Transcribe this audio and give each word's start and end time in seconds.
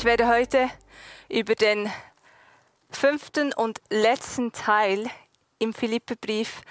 Ich 0.00 0.06
werde 0.06 0.28
heute 0.28 0.70
über 1.28 1.54
den 1.54 1.92
fünften 2.90 3.52
und 3.52 3.82
letzten 3.90 4.50
Teil 4.50 5.10
im 5.58 5.74
Philippebrief 5.74 6.62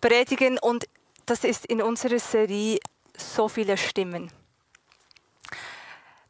predigen 0.00 0.60
und 0.60 0.86
das 1.26 1.42
ist 1.42 1.66
in 1.66 1.82
unserer 1.82 2.20
Serie 2.20 2.78
so 3.16 3.48
viele 3.48 3.76
Stimmen. 3.76 4.30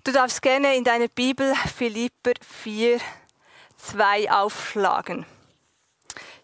Du 0.05 0.13
darfst 0.13 0.41
gerne 0.41 0.75
in 0.75 0.85
deiner 0.85 1.09
Bibel 1.09 1.55
Philipper 1.77 2.33
4, 2.41 2.99
2 3.77 4.33
aufschlagen. 4.33 5.27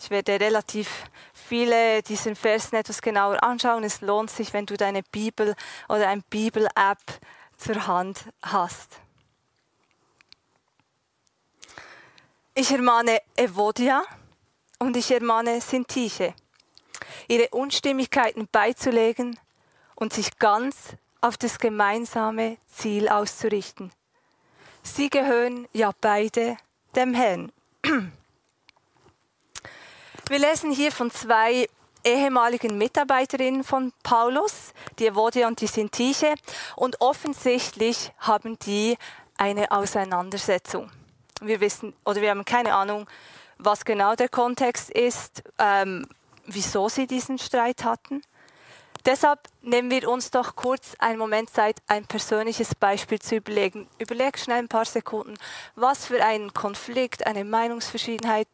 Ich 0.02 0.10
werde 0.10 0.38
relativ 0.38 1.05
viele 1.32 2.02
diesen 2.02 2.37
Versen 2.37 2.77
etwas 2.77 3.01
genauer 3.01 3.43
anschauen. 3.43 3.84
Es 3.84 4.02
lohnt 4.02 4.29
sich, 4.29 4.52
wenn 4.52 4.66
du 4.66 4.77
deine 4.77 5.02
Bibel 5.02 5.57
oder 5.88 6.09
eine 6.09 6.24
Bibel-App 6.29 7.01
zur 7.57 7.87
Hand 7.87 8.24
hast. 8.43 9.01
Ich 12.60 12.73
ermahne 12.73 13.23
Evodia 13.37 14.02
und 14.80 14.96
ich 14.96 15.12
ermahne 15.12 15.60
Sintiche, 15.60 16.34
ihre 17.28 17.50
Unstimmigkeiten 17.50 18.48
beizulegen 18.50 19.38
und 19.95 20.12
sich 20.12 20.40
ganz 20.40 20.96
auf 21.20 21.37
das 21.37 21.60
gemeinsame 21.60 22.56
Ziel 22.66 23.09
auszurichten. 23.09 23.92
Sie 24.82 25.09
gehören 25.09 25.68
ja 25.73 25.92
beide 26.00 26.56
dem 26.96 27.15
Herrn. 27.15 27.52
Wir 30.28 30.38
lesen 30.40 30.72
hier 30.72 30.90
von 30.90 31.12
zwei 31.12 31.68
ehemaligen 32.02 32.76
Mitarbeiterinnen 32.76 33.62
von 33.62 33.93
Paulus, 34.02 34.72
die 34.98 35.06
Evodia 35.06 35.46
und 35.46 35.60
die 35.60 35.68
Sintiche, 35.68 36.34
und 36.74 37.00
offensichtlich 37.00 38.10
haben 38.18 38.59
die 38.59 38.98
eine 39.37 39.70
Auseinandersetzung. 39.70 40.90
Wir 41.40 41.60
wissen 41.60 41.94
oder 42.04 42.20
wir 42.20 42.30
haben 42.30 42.44
keine 42.44 42.74
Ahnung, 42.74 43.06
was 43.58 43.84
genau 43.84 44.14
der 44.14 44.28
Kontext 44.28 44.90
ist, 44.90 45.42
ähm, 45.58 46.06
wieso 46.46 46.88
sie 46.88 47.06
diesen 47.06 47.38
Streit 47.38 47.84
hatten. 47.84 48.22
Deshalb 49.04 49.40
nehmen 49.62 49.90
wir 49.90 50.09
uns 50.09 50.30
doch 50.30 50.56
kurz 50.56 50.94
einen 50.98 51.18
Moment 51.18 51.50
Zeit, 51.50 51.80
ein 51.86 52.04
persönliches 52.06 52.74
Beispiel 52.74 53.18
zu 53.18 53.36
überlegen. 53.36 53.88
Überleg 53.98 54.38
schnell 54.38 54.59
ein 54.59 54.68
paar 54.68 54.84
Sekunden, 54.84 55.34
was 55.76 56.06
für 56.06 56.22
einen 56.22 56.52
Konflikt, 56.52 57.26
eine 57.26 57.44
Meinungsverschiedenheit, 57.44 58.48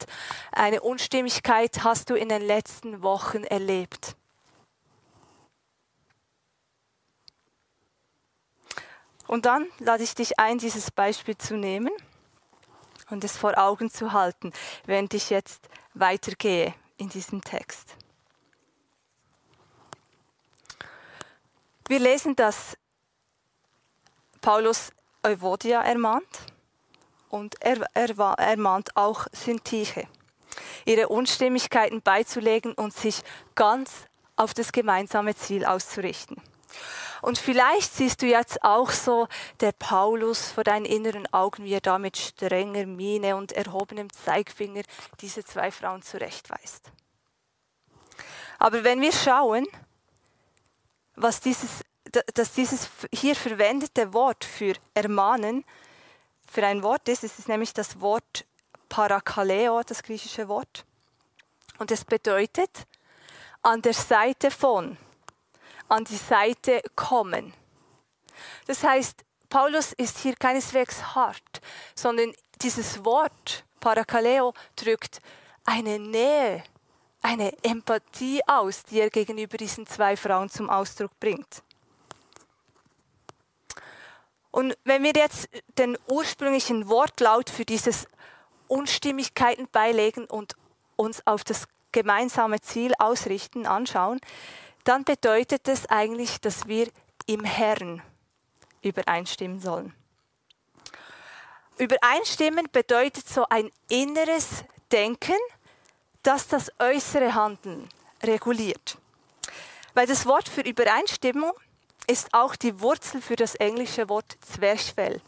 eine 0.52 0.82
Unstimmigkeit 0.82 1.82
hast 1.82 2.10
du 2.10 2.14
in 2.14 2.28
den 2.28 2.42
letzten 2.42 3.02
Wochen 3.02 3.44
erlebt. 3.44 4.14
Und 9.26 9.46
dann 9.46 9.66
lade 9.78 10.02
ich 10.02 10.14
dich 10.14 10.38
ein, 10.38 10.58
dieses 10.58 10.90
Beispiel 10.90 11.36
zu 11.36 11.56
nehmen 11.56 11.90
und 13.14 13.24
es 13.24 13.36
vor 13.36 13.56
Augen 13.56 13.90
zu 13.90 14.12
halten, 14.12 14.52
während 14.84 15.14
ich 15.14 15.30
jetzt 15.30 15.68
weitergehe 15.94 16.74
in 16.98 17.08
diesem 17.08 17.40
Text. 17.40 17.96
Wir 21.86 22.00
lesen, 22.00 22.34
dass 22.34 22.76
Paulus 24.40 24.90
Euvodia 25.22 25.82
ermahnt 25.82 26.26
und 27.30 27.54
er, 27.60 27.86
er 27.94 28.10
ermahnt 28.38 28.96
auch 28.96 29.26
Syntyche, 29.32 30.06
ihre 30.84 31.08
Unstimmigkeiten 31.08 32.02
beizulegen 32.02 32.72
und 32.74 32.94
sich 32.94 33.22
ganz 33.54 34.06
auf 34.36 34.54
das 34.54 34.72
gemeinsame 34.72 35.34
Ziel 35.36 35.64
auszurichten. 35.64 36.36
Und 37.22 37.38
vielleicht 37.38 37.94
siehst 37.94 38.20
du 38.20 38.26
jetzt 38.26 38.62
auch 38.62 38.90
so 38.90 39.28
der 39.60 39.72
Paulus 39.72 40.52
vor 40.52 40.64
deinen 40.64 40.84
inneren 40.84 41.26
Augen, 41.32 41.64
wie 41.64 41.72
er 41.72 41.80
da 41.80 41.98
mit 41.98 42.16
strenger 42.18 42.86
Miene 42.86 43.36
und 43.36 43.52
erhobenem 43.52 44.12
Zeigfinger 44.12 44.82
diese 45.20 45.44
zwei 45.44 45.70
Frauen 45.70 46.02
zurechtweist. 46.02 46.90
Aber 48.58 48.84
wenn 48.84 49.00
wir 49.00 49.12
schauen, 49.12 49.66
was 51.16 51.40
dieses, 51.40 51.82
dass 52.34 52.52
dieses 52.52 52.88
hier 53.12 53.36
verwendete 53.36 54.12
Wort 54.12 54.44
für 54.44 54.74
ermahnen, 54.94 55.64
für 56.46 56.66
ein 56.66 56.82
Wort 56.82 57.08
ist, 57.08 57.24
es 57.24 57.38
ist 57.38 57.48
nämlich 57.48 57.72
das 57.72 58.00
Wort 58.00 58.44
Parakaleo, 58.88 59.82
das 59.82 60.02
griechische 60.02 60.48
Wort. 60.48 60.84
Und 61.78 61.90
es 61.90 62.04
bedeutet 62.04 62.86
an 63.62 63.82
der 63.82 63.94
Seite 63.94 64.50
von 64.50 64.96
an 65.88 66.04
die 66.04 66.16
Seite 66.16 66.82
kommen. 66.96 67.52
Das 68.66 68.82
heißt, 68.82 69.24
Paulus 69.48 69.92
ist 69.92 70.18
hier 70.18 70.34
keineswegs 70.34 71.14
hart, 71.14 71.60
sondern 71.94 72.32
dieses 72.62 73.04
Wort 73.04 73.64
Parakaleo 73.80 74.54
drückt 74.76 75.20
eine 75.64 75.98
Nähe, 75.98 76.64
eine 77.22 77.52
Empathie 77.62 78.40
aus, 78.46 78.84
die 78.84 79.00
er 79.00 79.10
gegenüber 79.10 79.56
diesen 79.56 79.86
zwei 79.86 80.16
Frauen 80.16 80.48
zum 80.48 80.70
Ausdruck 80.70 81.18
bringt. 81.20 81.62
Und 84.50 84.76
wenn 84.84 85.02
wir 85.02 85.12
jetzt 85.14 85.48
den 85.78 85.98
ursprünglichen 86.06 86.88
Wortlaut 86.88 87.50
für 87.50 87.64
dieses 87.64 88.06
Unstimmigkeiten 88.68 89.68
beilegen 89.70 90.26
und 90.26 90.54
uns 90.96 91.26
auf 91.26 91.44
das 91.44 91.66
gemeinsame 91.92 92.60
Ziel 92.60 92.92
ausrichten, 92.98 93.66
anschauen, 93.66 94.20
dann 94.84 95.04
bedeutet 95.04 95.66
es 95.68 95.86
eigentlich, 95.86 96.40
dass 96.40 96.68
wir 96.68 96.88
im 97.26 97.44
Herrn 97.44 98.02
übereinstimmen 98.82 99.60
sollen. 99.60 99.94
Übereinstimmen 101.78 102.68
bedeutet 102.70 103.28
so 103.28 103.46
ein 103.48 103.70
inneres 103.88 104.64
Denken, 104.92 105.36
das 106.22 106.46
das 106.46 106.70
äußere 106.78 107.34
Handeln 107.34 107.88
reguliert. 108.22 108.96
Weil 109.94 110.06
das 110.06 110.26
Wort 110.26 110.48
für 110.48 110.60
Übereinstimmung 110.60 111.52
ist 112.06 112.32
auch 112.32 112.54
die 112.54 112.80
Wurzel 112.80 113.20
für 113.20 113.36
das 113.36 113.54
englische 113.56 114.08
Wort 114.08 114.36
Zwerchfell. 114.40 115.20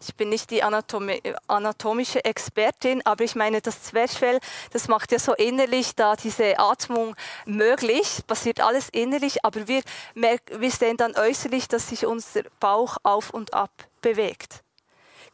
Ich 0.00 0.14
bin 0.14 0.28
nicht 0.28 0.50
die 0.50 0.62
Anatomi 0.62 1.20
anatomische 1.46 2.24
Expertin, 2.24 3.04
aber 3.04 3.24
ich 3.24 3.34
meine, 3.34 3.60
das 3.60 3.82
Zwerchfell, 3.82 4.38
das 4.72 4.88
macht 4.88 5.12
ja 5.12 5.18
so 5.18 5.34
innerlich 5.34 5.94
da 5.94 6.16
diese 6.16 6.58
Atmung 6.58 7.16
möglich, 7.46 8.22
passiert 8.26 8.60
alles 8.60 8.88
innerlich, 8.90 9.44
aber 9.44 9.68
wir, 9.68 9.82
wir 10.14 10.70
sehen 10.70 10.96
dann 10.96 11.16
äußerlich, 11.16 11.68
dass 11.68 11.88
sich 11.88 12.06
unser 12.06 12.42
Bauch 12.60 12.96
auf 13.02 13.30
und 13.30 13.54
ab 13.54 13.70
bewegt. 14.00 14.62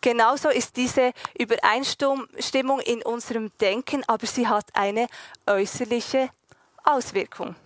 Genauso 0.00 0.50
ist 0.50 0.76
diese 0.76 1.12
Übereinstimmung 1.38 2.80
in 2.80 3.02
unserem 3.02 3.50
Denken, 3.58 4.04
aber 4.06 4.26
sie 4.26 4.46
hat 4.46 4.66
eine 4.74 5.06
äußerliche 5.46 6.28
Auswirkung. 6.82 7.56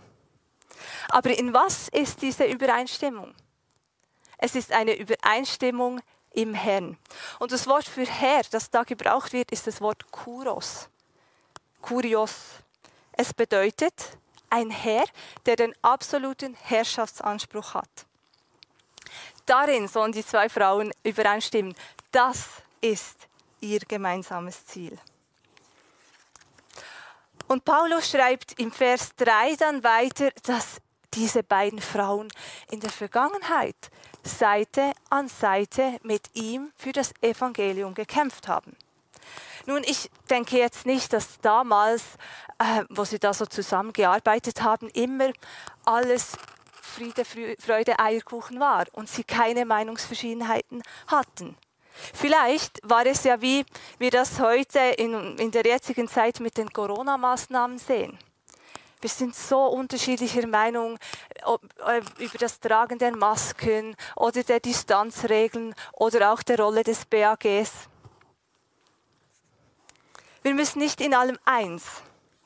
Aber 1.08 1.37
in 1.37 1.52
was 1.52 1.88
ist 1.88 2.22
diese 2.22 2.44
Übereinstimmung? 2.44 3.34
Es 4.38 4.54
ist 4.54 4.70
eine 4.70 4.96
Übereinstimmung 4.96 6.00
im 6.38 6.55
Herrn. 6.55 6.96
Und 7.40 7.50
das 7.50 7.67
Wort 7.67 7.85
für 7.85 8.06
Herr, 8.06 8.43
das 8.52 8.70
da 8.70 8.85
gebraucht 8.85 9.32
wird, 9.32 9.50
ist 9.50 9.67
das 9.67 9.81
Wort 9.81 10.11
Kuros. 10.12 10.88
Kurios. 11.82 12.32
Es 13.12 13.35
bedeutet 13.35 14.17
ein 14.49 14.70
Herr, 14.70 15.05
der 15.46 15.56
den 15.56 15.75
absoluten 15.82 16.55
Herrschaftsanspruch 16.55 17.75
hat. 17.75 17.90
Darin 19.46 19.88
sollen 19.88 20.12
die 20.12 20.25
zwei 20.25 20.49
Frauen 20.49 20.93
übereinstimmen. 21.02 21.75
Das 22.12 22.46
ist 22.81 23.17
ihr 23.61 23.81
gemeinsames 23.81 24.64
Ziel. 24.67 24.96
Und 27.49 27.64
Paulus 27.64 28.11
schreibt 28.11 28.61
im 28.61 28.70
Vers 28.70 29.11
3 29.17 29.56
dann 29.56 29.82
weiter, 29.82 30.31
dass 30.44 30.81
diese 31.14 31.43
beiden 31.43 31.81
Frauen 31.81 32.28
in 32.70 32.81
der 32.81 32.90
Vergangenheit 32.90 33.76
Seite 34.22 34.93
an 35.10 35.28
Seite 35.28 35.99
mit 36.02 36.22
ihm 36.34 36.72
für 36.76 36.93
das 36.93 37.12
Evangelium 37.20 37.94
gekämpft 37.94 38.49
haben. 38.49 38.76
Nun, 39.66 39.82
ich 39.84 40.10
denke 40.31 40.58
jetzt 40.58 40.87
nicht, 40.87 41.12
dass 41.12 41.38
damals, 41.40 42.02
äh, 42.58 42.84
wo 42.88 43.05
sie 43.05 43.19
da 43.19 43.34
so 43.34 43.46
zusammengearbeitet 43.46 44.62
haben, 44.62 44.88
immer 44.90 45.31
alles 45.84 46.32
Friede, 46.81 47.25
Freude, 47.25 47.99
Eierkuchen 47.99 48.58
war 48.61 48.87
und 48.93 49.08
sie 49.08 49.25
keine 49.25 49.64
Meinungsverschiedenheiten 49.66 50.82
hatten. 51.06 51.56
Vielleicht 52.14 52.81
war 52.82 53.04
es 53.06 53.25
ja 53.25 53.40
wie 53.43 53.64
wir 53.99 54.11
das 54.11 54.40
heute 54.40 54.78
in, 54.78 55.37
in 55.38 55.50
der 55.50 55.64
jetzigen 55.64 56.08
Zeit 56.08 56.40
mit 56.40 56.56
den 56.56 56.72
Corona-Maßnahmen 56.72 57.78
sehen. 57.78 58.19
Wir 59.00 59.10
sind 59.10 59.34
so 59.34 59.66
unterschiedlicher 59.66 60.46
Meinung 60.46 60.98
über 62.18 62.38
das 62.38 62.58
Tragen 62.58 62.98
der 62.98 63.16
Masken 63.16 63.94
oder 64.16 64.42
der 64.42 64.60
Distanzregeln 64.60 65.74
oder 65.92 66.32
auch 66.32 66.42
der 66.42 66.58
Rolle 66.58 66.82
des 66.82 67.04
BAGs. 67.04 67.88
Wir 70.42 70.54
müssen 70.54 70.80
nicht 70.80 71.00
in 71.00 71.14
allem 71.14 71.38
eins 71.44 71.84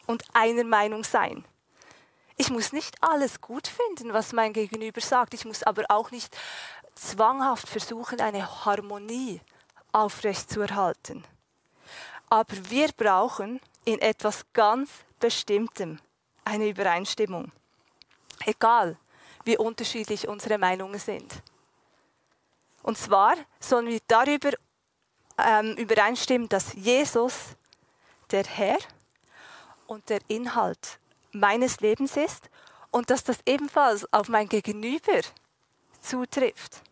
und 0.07 0.25
einer 0.35 0.65
Meinung 0.65 1.05
sein. 1.05 1.45
Ich 2.37 2.51
muss 2.51 2.73
nicht 2.73 2.97
alles 3.03 3.41
gut 3.41 3.69
finden, 3.69 4.13
was 4.13 4.33
mein 4.33 4.53
Gegenüber 4.53 5.01
sagt. 5.01 5.35
Ich 5.35 5.45
muss 5.45 5.63
aber 5.63 5.85
auch 5.89 6.11
nicht 6.11 6.37
zwanghaft 6.95 7.69
versuchen, 7.69 8.21
eine 8.21 8.65
Harmonie 8.65 9.41
aufrechtzuerhalten. 9.93 11.25
Aber 12.29 12.55
wir 12.71 12.89
brauchen 12.93 13.61
in 13.85 14.01
etwas 14.01 14.45
ganz 14.53 14.91
Bestimmtem 15.21 15.99
eine 16.45 16.69
Übereinstimmung. 16.69 17.51
Egal, 18.45 18.97
wie 19.45 19.57
unterschiedlich 19.57 20.29
unsere 20.29 20.59
Meinungen 20.59 20.99
sind. 20.99 21.43
Und 22.83 22.99
zwar 22.99 23.35
sollen 23.61 23.87
wir 23.87 24.01
darüber 24.09 24.51
ähm, 25.39 25.75
übereinstimmen, 25.77 26.49
dass 26.49 26.73
Jesus 26.75 27.57
der 28.31 28.45
Herr 28.45 28.79
und 29.87 30.09
der 30.09 30.21
Inhalt 30.29 30.99
meines 31.33 31.81
Lebens 31.81 32.17
ist 32.17 32.49
und 32.91 33.11
dass 33.11 33.25
das 33.25 33.39
ebenfalls 33.47 34.11
auf 34.13 34.29
mein 34.29 34.49
Gegenüber 34.49 35.21
zutrifft. 36.01 36.83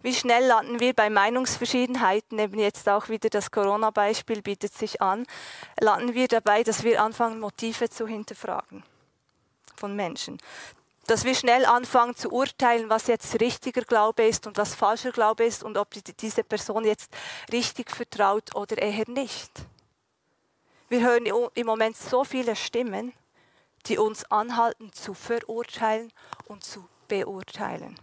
Wie 0.00 0.14
schnell 0.14 0.46
landen 0.46 0.78
wir 0.78 0.94
bei 0.94 1.10
Meinungsverschiedenheiten, 1.10 2.38
eben 2.38 2.58
jetzt 2.58 2.88
auch 2.88 3.08
wieder 3.08 3.28
das 3.30 3.50
Corona-Beispiel 3.50 4.42
bietet 4.42 4.72
sich 4.72 5.02
an, 5.02 5.26
landen 5.80 6.14
wir 6.14 6.28
dabei, 6.28 6.62
dass 6.62 6.84
wir 6.84 7.02
anfangen, 7.02 7.40
Motive 7.40 7.90
zu 7.90 8.06
hinterfragen 8.06 8.84
von 9.74 9.96
Menschen. 9.96 10.38
Dass 11.06 11.24
wir 11.24 11.34
schnell 11.34 11.64
anfangen 11.64 12.14
zu 12.14 12.30
urteilen, 12.30 12.90
was 12.90 13.06
jetzt 13.08 13.40
richtiger 13.40 13.82
Glaube 13.82 14.24
ist 14.24 14.46
und 14.46 14.56
was 14.56 14.74
falscher 14.74 15.10
Glaube 15.10 15.44
ist 15.44 15.64
und 15.64 15.76
ob 15.76 15.88
diese 16.18 16.44
Person 16.44 16.84
jetzt 16.84 17.10
richtig 17.50 17.90
vertraut 17.90 18.54
oder 18.54 18.78
eher 18.78 19.08
nicht. 19.08 19.50
Wir 20.88 21.00
hören 21.00 21.26
im 21.26 21.66
Moment 21.66 21.96
so 21.96 22.24
viele 22.24 22.54
Stimmen, 22.54 23.12
die 23.86 23.98
uns 23.98 24.30
anhalten 24.30 24.92
zu 24.92 25.14
verurteilen 25.14 26.12
und 26.46 26.62
zu 26.62 26.86
beurteilen. 27.08 27.98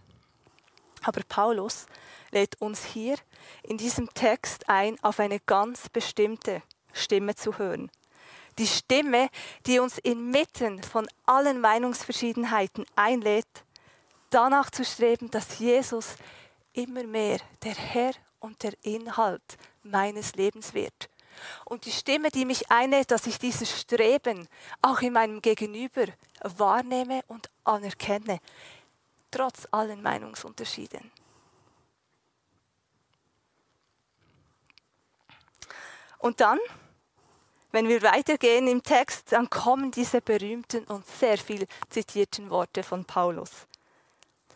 Aber 1.06 1.20
Paulus 1.28 1.86
lädt 2.32 2.60
uns 2.60 2.84
hier 2.84 3.16
in 3.62 3.78
diesem 3.78 4.12
Text 4.12 4.68
ein, 4.68 4.98
auf 5.02 5.20
eine 5.20 5.38
ganz 5.38 5.88
bestimmte 5.88 6.62
Stimme 6.92 7.36
zu 7.36 7.58
hören. 7.58 7.92
Die 8.58 8.66
Stimme, 8.66 9.28
die 9.66 9.78
uns 9.78 9.98
inmitten 9.98 10.82
von 10.82 11.06
allen 11.26 11.60
Meinungsverschiedenheiten 11.60 12.86
einlädt, 12.96 13.46
danach 14.30 14.70
zu 14.70 14.84
streben, 14.84 15.30
dass 15.30 15.60
Jesus 15.60 16.16
immer 16.72 17.04
mehr 17.04 17.38
der 17.62 17.74
Herr 17.74 18.12
und 18.40 18.64
der 18.64 18.72
Inhalt 18.82 19.58
meines 19.84 20.34
Lebens 20.34 20.74
wird 20.74 21.08
und 21.64 21.84
die 21.86 21.92
Stimme, 21.92 22.30
die 22.30 22.44
mich 22.44 22.70
einlädt, 22.70 23.10
dass 23.10 23.26
ich 23.26 23.38
dieses 23.38 23.80
Streben 23.80 24.48
auch 24.82 25.00
in 25.00 25.12
meinem 25.12 25.42
Gegenüber 25.42 26.06
wahrnehme 26.42 27.22
und 27.28 27.50
anerkenne, 27.64 28.40
trotz 29.30 29.66
allen 29.70 30.02
Meinungsunterschieden. 30.02 31.10
Und 36.18 36.40
dann, 36.40 36.58
wenn 37.72 37.88
wir 37.88 38.02
weitergehen 38.02 38.68
im 38.68 38.82
Text, 38.82 39.32
dann 39.32 39.50
kommen 39.50 39.90
diese 39.90 40.20
berühmten 40.20 40.84
und 40.84 41.06
sehr 41.06 41.38
viel 41.38 41.66
zitierten 41.90 42.50
Worte 42.50 42.82
von 42.82 43.04
Paulus. 43.04 43.50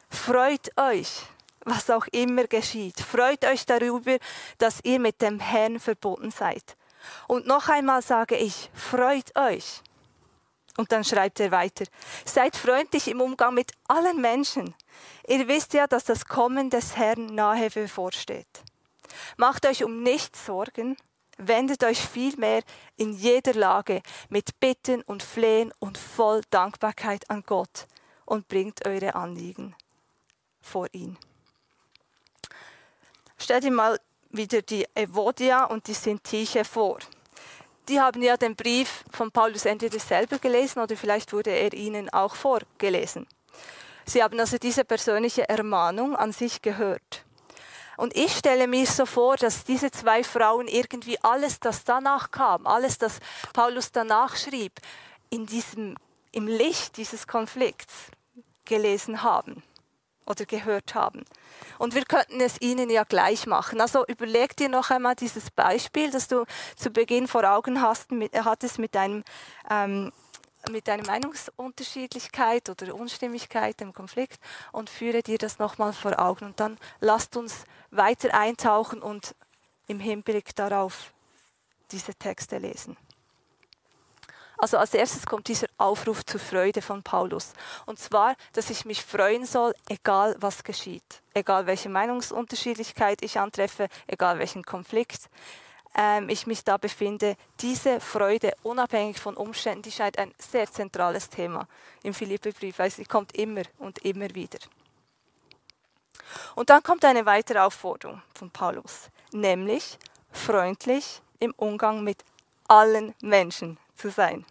Freut 0.09 0.77
euch 0.77 1.27
was 1.65 1.91
auch 1.91 2.07
immer 2.09 2.45
geschieht. 2.45 3.01
Freut 3.01 3.45
euch 3.45 3.67
darüber, 3.67 4.19
dass 4.59 4.81
ihr 4.83 4.99
mit 4.99 5.21
dem 5.21 5.41
Herrn 5.41 5.81
verbunden 5.81 6.31
seid. 6.31 6.77
Und 7.29 7.47
noch 7.47 7.69
einmal 7.69 8.03
sage 8.03 8.37
ich, 8.37 8.71
freut 8.75 9.37
euch. 9.37 9.83
Und 10.77 10.93
dann 10.93 11.05
schreibt 11.05 11.41
er 11.41 11.51
weiter, 11.51 11.85
seid 12.25 12.57
freundlich 12.57 13.09
im 13.09 13.21
Umgang 13.21 13.55
mit 13.55 13.73
allen 13.89 14.21
Menschen. 14.21 14.75
Ihr 15.27 15.49
wisst 15.49 15.75
ja, 15.75 15.87
dass 15.87 16.05
das 16.05 16.25
Kommen 16.25 16.71
des 16.71 16.97
Herrn 16.97 17.27
nahe 17.27 17.71
bevorsteht. 17.71 18.63
Macht 19.37 19.67
euch 19.67 19.85
um 19.85 20.03
nichts 20.03 20.47
Sorgen, 20.47 20.97
wendet 21.37 21.85
euch 21.85 21.99
vielmehr 21.99 22.63
in 22.97 23.13
jeder 23.13 23.55
Lage 23.55 24.03
mit 24.29 24.61
Bitten 24.61 25.03
und 25.03 25.23
Flehen 25.23 25.73
und 25.79 25.99
voll 25.99 26.43
Dankbarkeit 26.51 27.29
an 27.31 27.43
Gott 27.45 27.87
und 28.25 28.49
bringt 28.49 28.87
eure 28.87 29.15
Anliegen 29.15 29.75
vor 30.61 30.87
ihn. 30.93 31.17
Stell 33.39 33.61
dir 33.61 33.71
mal 33.71 33.99
wieder 34.31 34.63
die 34.63 34.87
Evodia 34.95 35.65
und 35.65 35.87
die 35.87 35.95
Sintiche 35.95 36.65
vor. 36.65 36.99
Die 37.91 38.01
haben 38.01 38.23
ja 38.23 38.37
den 38.37 38.55
Brief 38.55 39.03
von 39.11 39.33
Paulus 39.33 39.65
entweder 39.65 39.99
selber 39.99 40.39
gelesen 40.39 40.79
oder 40.79 40.97
vielleicht 40.97 41.33
wurde 41.33 41.51
er 41.51 41.73
ihnen 41.73 42.09
auch 42.11 42.37
vorgelesen. 42.37 43.27
Sie 44.07 44.23
haben 44.23 44.39
also 44.39 44.59
diese 44.59 44.85
persönliche 44.85 45.49
Ermahnung 45.49 46.15
an 46.15 46.31
sich 46.31 46.63
gehört. 46.63 47.25
Und 47.97 48.17
ich 48.17 48.37
stelle 48.37 48.69
mir 48.69 48.87
so 48.87 49.07
vor, 49.07 49.37
dass 49.37 49.65
diese 49.65 49.91
zwei 49.91 50.23
Frauen 50.23 50.69
irgendwie 50.69 51.19
alles, 51.25 51.59
das 51.59 51.83
danach 51.83 52.31
kam, 52.31 52.65
alles, 52.65 52.97
das 52.97 53.19
Paulus 53.53 53.91
danach 53.91 54.37
schrieb, 54.37 54.75
in 55.29 55.47
diesem, 55.47 55.97
im 56.31 56.47
Licht 56.47 56.97
dieses 56.97 57.27
Konflikts 57.27 57.93
gelesen 58.67 59.25
haben 59.25 59.65
oder 60.31 60.47
gehört 60.47 60.95
haben. 60.95 61.25
Und 61.79 61.95
wir 61.95 62.05
könnten 62.05 62.41
es 62.41 62.61
ihnen 62.61 62.89
ja 62.89 63.03
gleich 63.05 63.47
machen. 63.47 63.81
Also 63.81 64.07
überleg 64.07 64.57
dir 64.57 64.69
noch 64.69 64.91
einmal 64.91 65.17
dieses 65.17 65.51
Beispiel, 65.51 66.11
das 66.11 66.29
du 66.29 66.45
zu 66.77 66.91
Beginn 66.91 67.27
vor 67.27 67.45
Augen 67.45 67.83
hast, 67.83 68.13
mit, 68.13 68.33
hattest 68.45 68.79
mit 68.79 68.97
einem 68.97 69.25
ähm, 69.69 70.13
mit 70.71 70.89
deiner 70.89 71.07
Meinungsunterschiedlichkeit 71.07 72.69
oder 72.69 72.95
Unstimmigkeit 72.95 73.81
im 73.81 73.95
Konflikt 73.95 74.39
und 74.73 74.91
führe 74.91 75.23
dir 75.23 75.39
das 75.39 75.59
nochmal 75.59 75.95
vor 75.95 76.19
Augen. 76.19 76.45
Und 76.45 76.61
dann 76.61 76.79
lasst 77.01 77.37
uns 77.37 77.65
weiter 77.91 78.35
eintauchen 78.35 79.01
und 79.01 79.35
im 79.87 80.01
Hinblick 80.01 80.55
darauf 80.55 81.13
diese 81.91 82.15
Texte 82.15 82.59
lesen. 82.59 82.97
Also 84.61 84.77
als 84.77 84.93
erstes 84.93 85.25
kommt 85.25 85.49
dieser 85.49 85.69
Aufruf 85.79 86.25
zur 86.27 86.39
Freude 86.39 86.83
von 86.83 87.03
Paulus. 87.03 87.55
Und 87.87 87.99
zwar, 87.99 88.37
dass 88.53 88.69
ich 88.69 88.85
mich 88.85 89.03
freuen 89.03 89.47
soll, 89.47 89.75
egal 89.89 90.37
was 90.39 90.65
geschieht. 90.65 91.23
Egal 91.33 91.67
welche 91.67 91.89
Meinungsunterschiedlichkeit 91.89 93.23
ich 93.23 93.39
antreffe, 93.39 93.89
egal 94.07 94.39
welchen 94.39 94.63
Konflikt 94.63 95.31
ähm, 95.97 96.29
ich 96.29 96.47
mich 96.47 96.63
da 96.63 96.77
befinde. 96.77 97.37
Diese 97.61 98.01
Freude, 98.01 98.53
unabhängig 98.63 99.19
von 99.19 99.35
Umständen, 99.35 99.81
die 99.81 99.93
scheint 99.93 100.19
ein 100.19 100.35
sehr 100.37 100.71
zentrales 100.71 101.31
Thema 101.31 101.67
im 102.03 102.13
Philippebrief, 102.13 102.79
weil 102.79 102.91
sie 102.91 103.07
kommt 103.07 103.35
immer 103.35 103.63
und 103.79 104.05
immer 104.05 104.35
wieder. 104.35 104.59
Und 106.55 106.69
dann 106.69 106.83
kommt 106.83 107.07
eine 107.07 107.25
weitere 107.25 107.61
Aufforderung 107.61 108.21
von 108.35 108.51
Paulus, 108.51 109.09
nämlich 109.33 109.99
freundlich 110.31 111.23
im 111.39 111.55
Umgang 111.57 112.05
mit 112.05 112.19
allen 112.69 113.15
Menschen 113.23 113.79
zu 114.01 114.11
sein. 114.11 114.45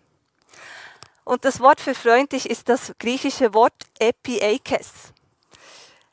Und 1.23 1.45
das 1.45 1.59
Wort 1.59 1.79
für 1.79 1.93
freundlich 1.93 2.49
ist 2.49 2.69
das 2.69 2.93
griechische 2.97 3.53
Wort 3.53 3.75
epiekes. 3.99 5.13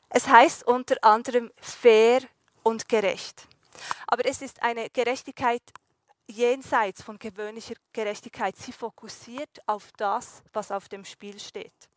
Es 0.09 0.27
heißt 0.27 0.63
unter 0.67 0.95
anderem 1.01 1.51
fair 1.59 2.21
und 2.63 2.87
gerecht. 2.87 3.47
Aber 4.07 4.25
es 4.25 4.41
ist 4.41 4.61
eine 4.61 4.89
Gerechtigkeit 4.89 5.61
jenseits 6.27 7.01
von 7.01 7.17
gewöhnlicher 7.17 7.75
Gerechtigkeit. 7.93 8.57
Sie 8.57 8.71
fokussiert 8.71 9.61
auf 9.65 9.91
das, 9.97 10.43
was 10.53 10.71
auf 10.71 10.89
dem 10.89 11.05
Spiel 11.05 11.39
steht. 11.39 11.89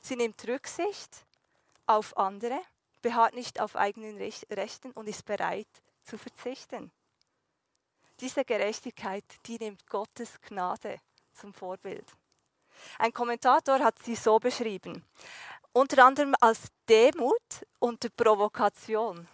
Sie 0.00 0.16
nimmt 0.16 0.46
Rücksicht 0.46 1.26
auf 1.86 2.16
andere, 2.16 2.60
beharrt 3.02 3.34
nicht 3.34 3.60
auf 3.60 3.76
eigenen 3.76 4.16
Rechten 4.16 4.92
und 4.92 5.08
ist 5.08 5.24
bereit 5.24 5.68
zu 6.02 6.16
verzichten. 6.16 6.92
Diese 8.20 8.44
Gerechtigkeit, 8.44 9.24
die 9.46 9.58
nimmt 9.58 9.86
Gottes 9.86 10.40
Gnade 10.40 10.98
zum 11.32 11.52
Vorbild. 11.52 12.06
Ein 12.98 13.12
Kommentator 13.12 13.78
hat 13.80 13.98
sie 14.02 14.14
so 14.14 14.38
beschrieben, 14.38 15.04
unter 15.72 16.04
anderem 16.04 16.34
als 16.40 16.68
Demut 16.88 17.66
unter 17.78 18.08
Provokation 18.08 19.28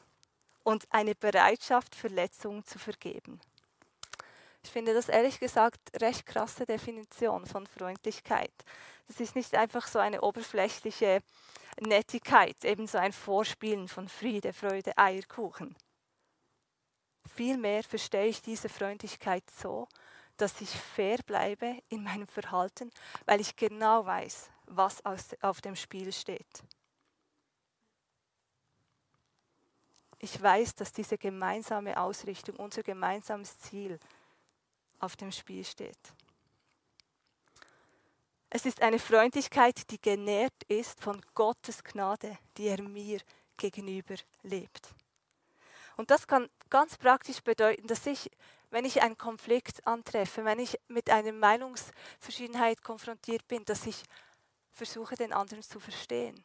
und 0.65 0.85
eine 0.91 1.15
Bereitschaft, 1.15 1.95
Verletzungen 1.95 2.65
zu 2.65 2.79
vergeben. 2.79 3.41
Ich 4.65 4.71
finde 4.71 4.95
das 4.95 5.09
ehrlich 5.09 5.41
gesagt 5.41 5.81
recht 6.01 6.25
krasse 6.27 6.67
Definition 6.67 7.47
von 7.47 7.67
Freundlichkeit. 7.67 8.53
Das 9.09 9.21
ist 9.21 9.35
nicht 9.35 9.55
einfach 9.55 9.87
so 9.87 9.99
eine 9.99 10.21
oberflächliche 10.21 11.21
Nettigkeit, 11.81 12.65
eben 12.65 12.87
so 12.87 12.99
ein 12.99 13.13
Vorspielen 13.13 13.89
von 13.89 14.09
Friede, 14.09 14.53
Freude, 14.53 14.97
Eierkuchen. 14.97 15.77
Vielmehr 17.35 17.83
verstehe 17.83 18.27
ich 18.27 18.43
diese 18.43 18.69
Freundlichkeit 18.69 19.45
so, 19.51 19.89
dass 20.37 20.61
ich 20.61 20.71
fair 20.71 21.19
bleibe 21.25 21.83
in 21.89 22.03
meinem 22.03 22.27
Verhalten, 22.27 22.91
weil 23.27 23.41
ich 23.41 23.57
genau 23.57 24.05
weiß, 24.05 24.51
was 24.67 25.03
auf 25.05 25.61
dem 25.61 25.77
Spiel 25.77 26.13
steht. 26.13 26.63
Ich 30.19 30.41
weiß, 30.41 30.75
dass 30.77 30.93
diese 30.93 31.19
gemeinsame 31.19 31.99
Ausrichtung, 31.99 32.57
unser 32.57 32.83
gemeinsames 32.83 33.59
Ziel 33.59 33.99
auf 35.01 35.17
dem 35.17 35.33
Spiel 35.33 35.65
steht. 35.65 35.99
Es 38.49 38.67
ist 38.67 38.83
eine 38.83 38.99
Freundlichkeit, 38.99 39.91
die 39.91 40.01
genährt 40.01 40.63
ist 40.69 41.01
von 41.03 41.21
Gottes 41.35 41.83
Gnade, 41.83 42.39
die 42.57 42.69
er 42.69 42.83
mir 42.83 43.21
gegenüber 43.57 44.15
lebt. 44.43 44.95
Und 45.97 46.11
das 46.11 46.27
kann 46.27 46.49
ganz 46.71 46.97
praktisch 46.97 47.41
bedeuten, 47.41 47.87
dass 47.87 48.07
ich, 48.07 48.31
wenn 48.71 48.85
ich 48.85 49.03
einen 49.03 49.19
Konflikt 49.19 49.87
antreffe, 49.87 50.45
wenn 50.45 50.59
ich 50.59 50.79
mit 50.89 51.11
einer 51.11 51.33
Meinungsverschiedenheit 51.33 52.83
konfrontiert 52.83 53.47
bin, 53.49 53.65
dass 53.65 53.87
ich 53.87 54.03
versuche, 54.73 55.17
den 55.17 55.33
anderen 55.33 55.63
zu 55.63 55.81
verstehen, 55.81 56.45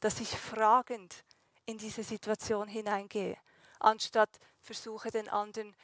dass 0.00 0.20
ich 0.20 0.28
fragend 0.28 1.24
in 1.64 1.78
diese 1.78 2.04
Situation 2.04 2.68
hineingehe, 2.68 3.36
anstatt 3.80 4.30
versuche, 4.60 5.10
den 5.10 5.28
anderen 5.28 5.74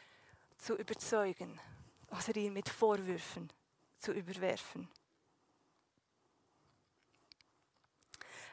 zu 0.56 0.76
überzeugen 0.76 1.60
oder 2.08 2.36
ihn 2.36 2.52
mit 2.52 2.68
Vorwürfen 2.68 3.52
zu 3.98 4.12
überwerfen. 4.12 4.88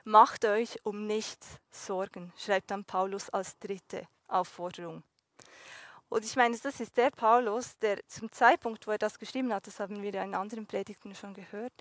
Macht 0.06 0.46
euch 0.46 0.84
um 0.86 1.06
nichts 1.06 1.60
Sorgen, 1.70 2.34
schreibt 2.36 2.72
dann 2.72 2.84
Paulus 2.84 3.30
als 3.30 3.60
dritte 3.60 4.08
Aufforderung. 4.30 5.04
Und 6.10 6.26
ich 6.26 6.36
meine, 6.36 6.58
das 6.58 6.80
ist 6.80 6.98
der 6.98 7.12
Paulus, 7.12 7.78
der 7.78 8.06
zum 8.08 8.32
Zeitpunkt, 8.32 8.88
wo 8.88 8.92
er 8.92 8.98
das 8.98 9.20
geschrieben 9.20 9.54
hat, 9.54 9.68
das 9.68 9.80
haben 9.80 10.02
wir 10.02 10.14
in 10.16 10.34
anderen 10.34 10.66
Predigten 10.66 11.14
schon 11.14 11.36
gehört, 11.36 11.72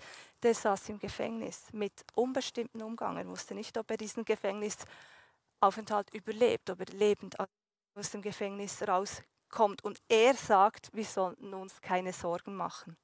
der 0.43 0.53
saß 0.53 0.89
im 0.89 0.99
Gefängnis 0.99 1.63
mit 1.73 2.05
unbestimmten 2.13 2.83
Umgang. 2.83 3.17
Er 3.17 3.27
wusste 3.27 3.55
nicht, 3.55 3.75
ob 3.77 3.89
er 3.89 3.97
diesen 3.97 4.23
Gefängnisaufenthalt 4.25 6.13
überlebt, 6.13 6.69
ob 6.69 6.79
er 6.79 6.95
lebend 6.95 7.37
aus 7.39 8.11
dem 8.11 8.21
Gefängnis 8.21 8.87
rauskommt. 8.87 9.83
Und 9.83 9.99
er 10.07 10.35
sagt, 10.35 10.91
wir 10.93 11.05
sollten 11.05 11.51
uns 11.55 11.81
keine 11.81 12.13
Sorgen 12.13 12.55
machen. 12.55 12.97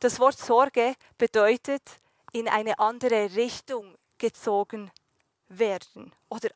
Das 0.00 0.20
Wort 0.20 0.36
Sorge 0.36 0.96
bedeutet, 1.16 1.82
in 2.32 2.46
eine 2.46 2.78
andere 2.78 3.34
Richtung 3.36 3.96
gezogen 4.18 4.90
werden 5.48 6.12
oder 6.28 6.50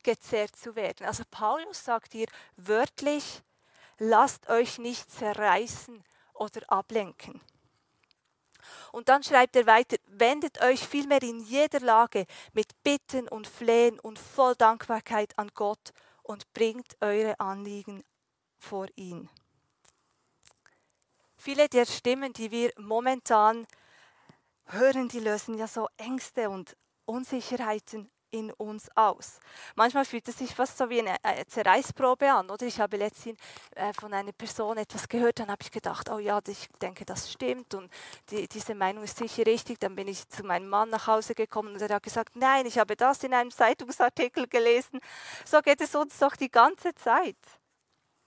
auseinandergezerrt 0.00 0.56
zu 0.56 0.76
werden. 0.76 1.06
Also 1.06 1.24
Paulus 1.30 1.84
sagt 1.84 2.12
hier 2.12 2.26
wörtlich, 2.56 3.42
lasst 3.98 4.48
euch 4.48 4.78
nicht 4.78 5.10
zerreißen 5.10 6.02
oder 6.34 6.60
ablenken. 6.68 7.40
Und 8.92 9.08
dann 9.08 9.22
schreibt 9.22 9.56
er 9.56 9.66
weiter, 9.66 9.96
wendet 10.06 10.60
euch 10.62 10.86
vielmehr 10.86 11.22
in 11.22 11.40
jeder 11.40 11.80
Lage 11.80 12.26
mit 12.52 12.82
Bitten 12.82 13.28
und 13.28 13.46
Flehen 13.46 13.98
und 14.00 14.18
voll 14.18 14.54
Dankbarkeit 14.56 15.38
an 15.38 15.50
Gott 15.54 15.92
und 16.22 16.52
bringt 16.52 16.96
eure 17.00 17.38
Anliegen 17.40 18.02
vor 18.58 18.86
ihn. 18.96 19.28
Viele 21.36 21.68
der 21.68 21.86
Stimmen, 21.86 22.32
die 22.32 22.50
wir 22.50 22.72
momentan 22.76 23.66
hören, 24.66 25.08
die 25.08 25.20
lösen 25.20 25.56
ja 25.56 25.66
so 25.66 25.88
Ängste 25.96 26.50
und 26.50 26.76
Unsicherheiten 27.06 28.10
in 28.30 28.52
uns 28.52 28.88
aus. 28.94 29.40
Manchmal 29.74 30.04
fühlt 30.04 30.26
es 30.28 30.38
sich 30.38 30.54
fast 30.54 30.78
so 30.78 30.88
wie 30.88 31.00
eine 31.00 31.16
Zerreißprobe 31.46 32.32
an. 32.32 32.50
Oder 32.50 32.66
ich 32.66 32.80
habe 32.80 32.96
letztens 32.96 33.38
äh, 33.74 33.92
von 33.92 34.12
einer 34.12 34.32
Person 34.32 34.76
etwas 34.78 35.08
gehört, 35.08 35.38
dann 35.38 35.50
habe 35.50 35.62
ich 35.62 35.70
gedacht, 35.70 36.08
oh 36.10 36.18
ja, 36.18 36.40
ich 36.46 36.68
denke, 36.80 37.04
das 37.04 37.30
stimmt 37.30 37.74
und 37.74 37.90
die, 38.30 38.48
diese 38.48 38.74
Meinung 38.74 39.04
ist 39.04 39.16
sicher 39.16 39.46
richtig. 39.46 39.78
Dann 39.80 39.94
bin 39.94 40.08
ich 40.08 40.28
zu 40.28 40.44
meinem 40.44 40.68
Mann 40.68 40.90
nach 40.90 41.06
Hause 41.06 41.34
gekommen 41.34 41.74
und 41.74 41.82
er 41.82 41.94
hat 41.94 42.02
gesagt, 42.02 42.36
nein, 42.36 42.66
ich 42.66 42.78
habe 42.78 42.96
das 42.96 43.22
in 43.24 43.34
einem 43.34 43.50
Zeitungsartikel 43.50 44.46
gelesen. 44.46 45.00
So 45.44 45.60
geht 45.60 45.80
es 45.80 45.94
uns 45.94 46.18
doch 46.18 46.36
die 46.36 46.50
ganze 46.50 46.94
Zeit. 46.94 47.36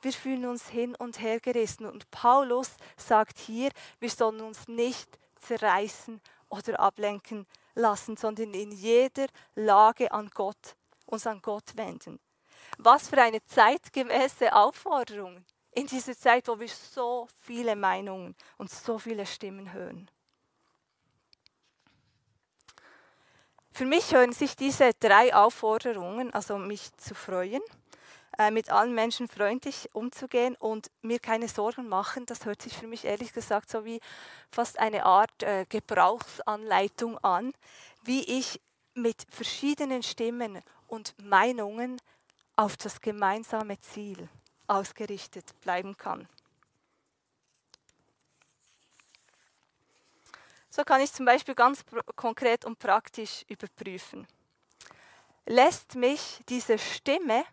Wir 0.01 0.11
fühlen 0.11 0.45
uns 0.45 0.67
hin 0.67 0.95
und 0.95 1.21
her 1.21 1.39
gerissen. 1.39 1.85
Und 1.85 2.11
Paulus 2.11 2.71
sagt 2.97 3.37
hier, 3.37 3.71
wir 3.99 4.09
sollen 4.09 4.41
uns 4.41 4.67
nicht 4.67 5.17
zerreißen 5.39 6.19
oder 6.49 6.79
ablenken 6.79 7.47
lassen, 7.75 8.17
sondern 8.17 8.53
in 8.53 8.71
jeder 8.71 9.27
Lage 9.55 10.11
an 10.11 10.29
Gott, 10.33 10.75
uns 11.05 11.27
an 11.27 11.41
Gott 11.41 11.75
wenden. 11.75 12.19
Was 12.77 13.09
für 13.09 13.21
eine 13.21 13.43
zeitgemäße 13.45 14.53
Aufforderung 14.53 15.45
in 15.71 15.87
dieser 15.87 16.15
Zeit, 16.17 16.47
wo 16.47 16.59
wir 16.59 16.67
so 16.67 17.27
viele 17.39 17.75
Meinungen 17.75 18.35
und 18.57 18.69
so 18.69 18.97
viele 18.97 19.25
Stimmen 19.25 19.73
hören. 19.73 20.09
Für 23.71 23.85
mich 23.85 24.13
hören 24.13 24.33
sich 24.33 24.55
diese 24.55 24.91
drei 24.99 25.33
Aufforderungen, 25.33 26.31
also 26.31 26.59
mich 26.59 26.95
zu 26.97 27.15
freuen, 27.15 27.61
äh, 28.37 28.51
mit 28.51 28.71
allen 28.71 28.95
Menschen 28.95 29.27
freundlich 29.27 29.89
umzugehen 29.93 30.55
und 30.55 30.89
mir 31.01 31.19
keine 31.19 31.47
Sorgen 31.47 31.87
machen. 31.87 32.25
Das 32.25 32.45
hört 32.45 32.61
sich 32.61 32.75
für 32.75 32.87
mich 32.87 33.05
ehrlich 33.05 33.33
gesagt 33.33 33.69
so 33.69 33.85
wie 33.85 33.99
fast 34.49 34.79
eine 34.79 35.05
Art 35.05 35.43
äh, 35.43 35.65
Gebrauchsanleitung 35.69 37.17
an, 37.19 37.53
wie 38.03 38.23
ich 38.23 38.59
mit 38.95 39.25
verschiedenen 39.29 40.03
Stimmen 40.03 40.59
und 40.87 41.15
Meinungen 41.21 41.99
auf 42.55 42.77
das 42.77 43.01
gemeinsame 43.01 43.79
Ziel 43.79 44.29
ausgerichtet 44.67 45.59
bleiben 45.61 45.97
kann. 45.97 46.27
So 50.69 50.83
kann 50.83 51.01
ich 51.01 51.13
zum 51.13 51.27
Beispiel 51.27 51.53
ganz 51.53 51.85
konkret 52.15 52.65
und 52.65 52.79
praktisch 52.79 53.45
überprüfen. 53.47 54.27
Lässt 55.45 55.93
mich 55.93 56.39
diese 56.49 56.79
Stimme, 56.79 57.45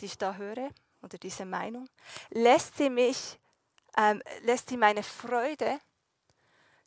die 0.00 0.06
ich 0.06 0.18
da 0.18 0.34
höre, 0.34 0.70
oder 1.02 1.18
diese 1.18 1.44
Meinung, 1.44 1.88
lässt 2.30 2.76
sie 2.76 2.90
mich, 2.90 3.38
ähm, 3.96 4.22
lässt 4.42 4.68
sie 4.70 4.76
meine 4.76 5.02
Freude 5.02 5.78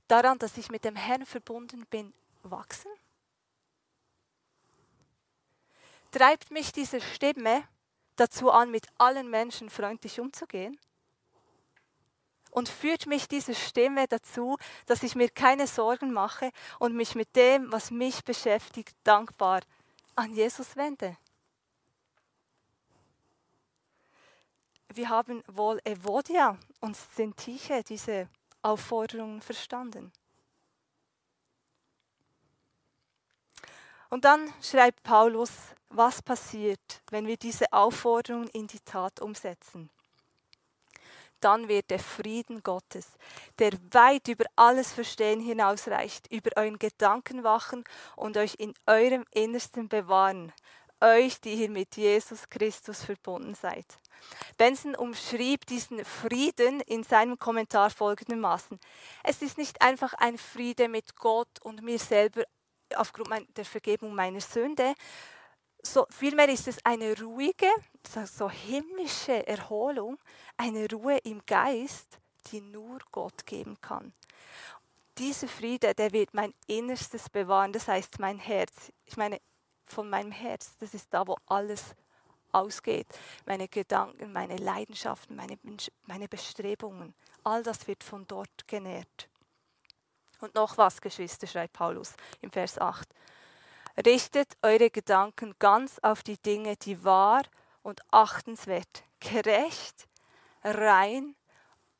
daran, 0.07 0.39
dass 0.39 0.57
ich 0.57 0.69
mit 0.69 0.83
dem 0.83 0.95
Herrn 0.95 1.25
verbunden 1.25 1.85
bin, 1.85 2.13
wachsen? 2.43 2.91
Treibt 6.11 6.51
mich 6.51 6.71
diese 6.71 7.01
Stimme 7.01 7.63
dazu 8.15 8.49
an, 8.49 8.71
mit 8.71 8.87
allen 8.97 9.29
Menschen 9.29 9.69
freundlich 9.69 10.19
umzugehen? 10.19 10.79
Und 12.49 12.69
führt 12.69 13.05
mich 13.05 13.27
diese 13.27 13.53
Stimme 13.53 14.07
dazu, 14.07 14.57
dass 14.87 15.03
ich 15.03 15.15
mir 15.15 15.29
keine 15.29 15.67
Sorgen 15.67 16.11
mache 16.11 16.51
und 16.79 16.95
mich 16.95 17.13
mit 17.13 17.35
dem, 17.35 17.71
was 17.71 17.91
mich 17.91 18.23
beschäftigt, 18.23 18.95
dankbar 19.03 19.61
an 20.15 20.33
Jesus 20.33 20.75
wende? 20.75 21.17
Wir 24.97 25.09
haben 25.09 25.43
wohl 25.47 25.79
Evodia 25.83 26.57
und 26.81 26.97
Sintiche 27.15 27.83
diese 27.83 28.27
Aufforderungen 28.61 29.41
verstanden. 29.41 30.11
Und 34.09 34.25
dann 34.25 34.51
schreibt 34.61 35.03
Paulus, 35.03 35.51
was 35.89 36.21
passiert, 36.21 37.01
wenn 37.11 37.27
wir 37.27 37.37
diese 37.37 37.71
Aufforderungen 37.71 38.47
in 38.49 38.67
die 38.67 38.79
Tat 38.79 39.21
umsetzen. 39.21 39.89
Dann 41.39 41.67
wird 41.67 41.91
der 41.91 41.99
Frieden 41.99 42.63
Gottes, 42.63 43.11
der 43.59 43.73
weit 43.91 44.27
über 44.27 44.45
alles 44.55 44.91
Verstehen 44.91 45.39
hinausreicht, 45.39 46.31
über 46.31 46.49
euren 46.55 46.79
Gedanken 46.79 47.43
wachen 47.43 47.83
und 48.15 48.37
euch 48.37 48.55
in 48.57 48.73
eurem 48.87 49.23
Innersten 49.31 49.87
bewahren, 49.87 50.51
euch, 50.99 51.39
die 51.39 51.53
ihr 51.53 51.69
mit 51.69 51.95
Jesus 51.95 52.49
Christus 52.49 53.03
verbunden 53.03 53.53
seid. 53.53 53.85
Benson 54.57 54.95
umschrieb 54.95 55.65
diesen 55.65 56.03
Frieden 56.03 56.81
in 56.81 57.03
seinem 57.03 57.37
Kommentar 57.37 57.89
folgendermaßen. 57.89 58.79
Es 59.23 59.41
ist 59.41 59.57
nicht 59.57 59.81
einfach 59.81 60.13
ein 60.13 60.37
Friede 60.37 60.89
mit 60.89 61.15
Gott 61.15 61.61
und 61.61 61.83
mir 61.83 61.99
selber 61.99 62.43
aufgrund 62.95 63.57
der 63.57 63.65
Vergebung 63.65 64.15
meiner 64.15 64.41
Sünde, 64.41 64.93
so, 65.83 66.05
vielmehr 66.09 66.49
ist 66.49 66.67
es 66.67 66.83
eine 66.83 67.17
ruhige, 67.19 67.69
so 68.25 68.49
himmlische 68.49 69.47
Erholung, 69.47 70.17
eine 70.57 70.89
Ruhe 70.89 71.17
im 71.19 71.45
Geist, 71.45 72.19
die 72.47 72.61
nur 72.61 72.99
Gott 73.11 73.45
geben 73.45 73.79
kann. 73.79 74.13
Dieser 75.17 75.47
Friede, 75.47 75.93
der 75.95 76.11
wird 76.11 76.33
mein 76.33 76.53
Innerstes 76.67 77.29
bewahren, 77.29 77.73
das 77.73 77.87
heißt 77.87 78.19
mein 78.19 78.37
Herz. 78.37 78.91
Ich 79.05 79.17
meine, 79.17 79.39
von 79.85 80.09
meinem 80.09 80.31
Herz, 80.31 80.75
das 80.77 80.93
ist 80.93 81.07
da, 81.11 81.25
wo 81.25 81.37
alles 81.45 81.95
ausgeht. 82.57 83.07
Meine 83.45 83.67
Gedanken, 83.67 84.33
meine 84.33 84.57
Leidenschaften, 84.57 85.35
meine, 85.35 85.57
meine 86.05 86.27
Bestrebungen. 86.27 87.13
All 87.43 87.63
das 87.63 87.87
wird 87.87 88.03
von 88.03 88.25
dort 88.27 88.67
genährt. 88.67 89.29
Und 90.39 90.55
noch 90.55 90.77
was, 90.77 91.01
Geschwister, 91.01 91.47
schreibt 91.47 91.73
Paulus 91.73 92.13
im 92.41 92.51
Vers 92.51 92.77
8. 92.77 93.07
Richtet 94.05 94.57
eure 94.61 94.91
Gedanken 94.91 95.55
ganz 95.57 95.99
auf 95.99 96.21
die 96.21 96.37
Dinge, 96.37 96.75
die 96.77 97.03
wahr 97.03 97.43
und 97.81 98.01
achtenswert, 98.11 99.03
gerecht, 99.19 100.07
rein, 100.63 101.35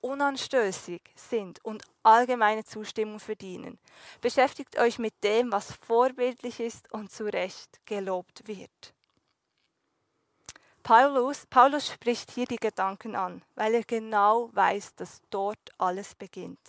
unanstößig 0.01 1.01
sind 1.15 1.63
und 1.65 1.83
allgemeine 2.03 2.63
Zustimmung 2.63 3.19
verdienen. 3.19 3.79
Beschäftigt 4.21 4.77
euch 4.77 4.99
mit 4.99 5.13
dem, 5.23 5.51
was 5.51 5.73
vorbildlich 5.73 6.59
ist 6.59 6.91
und 6.93 7.11
zu 7.11 7.25
Recht 7.25 7.79
gelobt 7.85 8.47
wird. 8.47 8.93
Paulus, 10.87 11.45
Paulus 11.47 11.89
spricht 11.89 12.31
hier 12.31 12.45
die 12.45 12.55
Gedanken 12.55 13.13
an, 13.13 13.41
weil 13.55 13.73
er 13.73 13.83
genau 13.83 14.49
weiß, 14.53 14.95
dass 14.95 15.21
dort 15.29 15.59
alles 15.77 16.15
beginnt. 16.15 16.61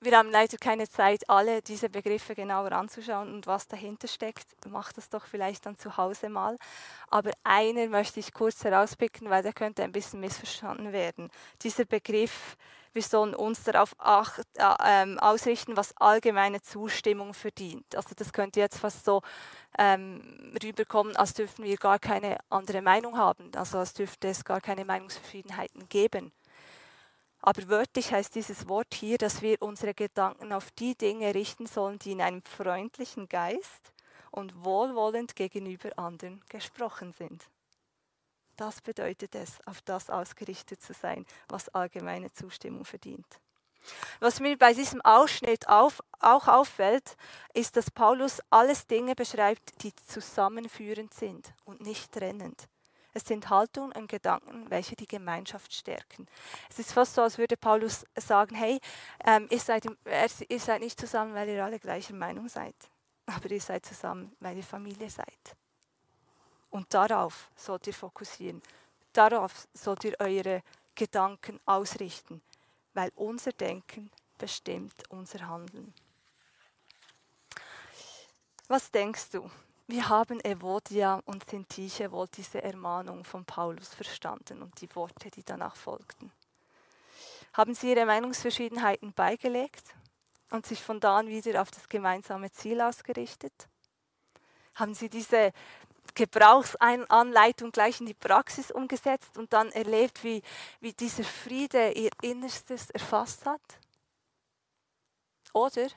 Wir 0.00 0.18
haben 0.18 0.32
leider 0.32 0.56
keine 0.56 0.88
Zeit, 0.88 1.22
alle 1.30 1.62
diese 1.62 1.88
Begriffe 1.88 2.34
genauer 2.34 2.72
anzuschauen 2.72 3.32
und 3.32 3.46
was 3.46 3.68
dahinter 3.68 4.08
steckt. 4.08 4.48
Macht 4.66 4.96
das 4.96 5.10
doch 5.10 5.26
vielleicht 5.26 5.64
dann 5.64 5.76
zu 5.78 5.96
Hause 5.96 6.28
mal. 6.28 6.58
Aber 7.06 7.30
einer 7.44 7.86
möchte 7.86 8.18
ich 8.18 8.32
kurz 8.32 8.64
herauspicken, 8.64 9.30
weil 9.30 9.44
der 9.44 9.52
könnte 9.52 9.84
ein 9.84 9.92
bisschen 9.92 10.18
missverstanden 10.18 10.92
werden. 10.92 11.30
Dieser 11.62 11.84
Begriff, 11.84 12.56
wir 12.92 13.02
sollen 13.02 13.34
uns 13.34 13.64
darauf 13.64 13.94
acht, 13.98 14.46
äh, 14.56 14.74
ähm, 14.84 15.18
ausrichten, 15.18 15.76
was 15.76 15.96
allgemeine 15.96 16.60
Zustimmung 16.60 17.34
verdient. 17.34 17.96
Also 17.96 18.14
das 18.16 18.32
könnte 18.32 18.60
jetzt 18.60 18.78
fast 18.78 19.04
so 19.04 19.22
ähm, 19.78 20.54
rüberkommen, 20.62 21.16
als 21.16 21.34
dürften 21.34 21.64
wir 21.64 21.76
gar 21.76 21.98
keine 21.98 22.38
andere 22.50 22.82
Meinung 22.82 23.16
haben. 23.16 23.50
Also 23.56 23.78
als 23.78 23.94
dürfte 23.94 24.28
es 24.28 24.44
gar 24.44 24.60
keine 24.60 24.84
Meinungsverschiedenheiten 24.84 25.88
geben. 25.88 26.32
Aber 27.40 27.68
wörtlich 27.68 28.12
heißt 28.12 28.34
dieses 28.36 28.68
Wort 28.68 28.94
hier, 28.94 29.18
dass 29.18 29.42
wir 29.42 29.60
unsere 29.60 29.94
Gedanken 29.94 30.52
auf 30.52 30.70
die 30.70 30.94
Dinge 30.94 31.34
richten 31.34 31.66
sollen, 31.66 31.98
die 31.98 32.12
in 32.12 32.20
einem 32.20 32.42
freundlichen 32.42 33.28
Geist 33.28 33.92
und 34.30 34.64
wohlwollend 34.64 35.34
gegenüber 35.34 35.90
anderen 35.96 36.40
gesprochen 36.48 37.12
sind. 37.12 37.44
Das 38.62 38.80
bedeutet 38.80 39.34
es, 39.34 39.58
auf 39.66 39.82
das 39.82 40.08
ausgerichtet 40.08 40.80
zu 40.80 40.92
sein, 40.92 41.26
was 41.48 41.68
allgemeine 41.70 42.32
Zustimmung 42.32 42.84
verdient. 42.84 43.26
Was 44.20 44.38
mir 44.38 44.56
bei 44.56 44.72
diesem 44.72 45.00
Ausschnitt 45.00 45.68
auf, 45.68 46.00
auch 46.20 46.46
auffällt, 46.46 47.16
ist, 47.54 47.76
dass 47.76 47.90
Paulus 47.90 48.40
alles 48.50 48.86
Dinge 48.86 49.16
beschreibt, 49.16 49.82
die 49.82 49.92
zusammenführend 50.06 51.12
sind 51.12 51.52
und 51.64 51.80
nicht 51.80 52.12
trennend. 52.12 52.68
Es 53.12 53.24
sind 53.24 53.50
Haltungen 53.50 53.96
und 53.96 54.08
Gedanken, 54.08 54.70
welche 54.70 54.94
die 54.94 55.08
Gemeinschaft 55.08 55.74
stärken. 55.74 56.28
Es 56.70 56.78
ist 56.78 56.92
fast 56.92 57.16
so, 57.16 57.22
als 57.22 57.38
würde 57.38 57.56
Paulus 57.56 58.04
sagen, 58.14 58.54
hey, 58.54 58.78
ähm, 59.24 59.48
ihr, 59.50 59.58
seid, 59.58 59.86
ihr 60.48 60.60
seid 60.60 60.82
nicht 60.82 61.00
zusammen, 61.00 61.34
weil 61.34 61.48
ihr 61.48 61.64
alle 61.64 61.80
gleicher 61.80 62.14
Meinung 62.14 62.48
seid, 62.48 62.76
aber 63.26 63.50
ihr 63.50 63.60
seid 63.60 63.84
zusammen, 63.84 64.36
weil 64.38 64.56
ihr 64.56 64.62
Familie 64.62 65.10
seid. 65.10 65.56
Und 66.72 66.92
darauf 66.94 67.50
sollt 67.54 67.86
ihr 67.86 67.94
fokussieren. 67.94 68.62
Darauf 69.12 69.68
sollt 69.74 70.04
ihr 70.04 70.16
eure 70.18 70.62
Gedanken 70.94 71.60
ausrichten, 71.66 72.40
weil 72.94 73.12
unser 73.14 73.52
Denken 73.52 74.10
bestimmt 74.38 74.94
unser 75.10 75.46
Handeln. 75.46 75.92
Was 78.68 78.90
denkst 78.90 79.30
du? 79.32 79.50
Wir 79.86 80.08
haben 80.08 80.42
Evodia 80.42 81.20
und 81.26 81.48
Sintiche 81.48 82.10
wohl 82.10 82.26
diese 82.28 82.62
Ermahnung 82.62 83.22
von 83.24 83.44
Paulus 83.44 83.88
verstanden 83.88 84.62
und 84.62 84.80
die 84.80 84.94
Worte, 84.96 85.30
die 85.30 85.44
danach 85.44 85.76
folgten. 85.76 86.32
Haben 87.52 87.74
sie 87.74 87.90
ihre 87.90 88.06
Meinungsverschiedenheiten 88.06 89.12
beigelegt 89.12 89.84
und 90.48 90.64
sich 90.64 90.82
von 90.82 91.00
da 91.00 91.18
an 91.18 91.28
wieder 91.28 91.60
auf 91.60 91.70
das 91.70 91.86
gemeinsame 91.86 92.50
Ziel 92.50 92.80
ausgerichtet? 92.80 93.68
Haben 94.74 94.94
sie 94.94 95.10
diese 95.10 95.52
Gebrauchsanleitung 96.14 97.72
gleich 97.72 98.00
in 98.00 98.06
die 98.06 98.14
Praxis 98.14 98.70
umgesetzt 98.70 99.36
und 99.38 99.52
dann 99.52 99.70
erlebt, 99.72 100.22
wie, 100.24 100.42
wie 100.80 100.92
dieser 100.92 101.24
Friede 101.24 101.92
ihr 101.92 102.10
Innerstes 102.22 102.90
erfasst 102.90 103.46
hat? 103.46 103.60
Oder 105.52 105.88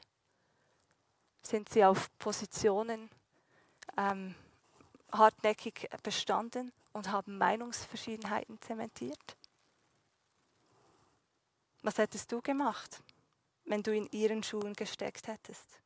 sind 1.41 1.69
sie 1.69 1.85
auf 1.85 2.09
Positionen 2.17 3.09
ähm, 3.97 4.35
hartnäckig 5.11 5.89
bestanden 6.03 6.71
und 6.93 7.11
haben 7.11 7.37
Meinungsverschiedenheiten 7.37 8.59
zementiert? 8.61 9.37
Was 11.81 11.97
hättest 11.97 12.31
du 12.31 12.41
gemacht, 12.41 13.01
wenn 13.65 13.83
du 13.83 13.95
in 13.95 14.07
ihren 14.11 14.43
Schuhen 14.43 14.73
gesteckt 14.73 15.27
hättest? 15.27 15.84